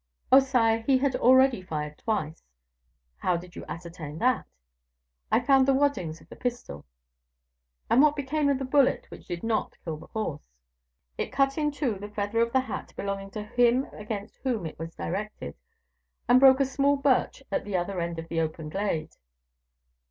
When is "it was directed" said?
14.65-15.55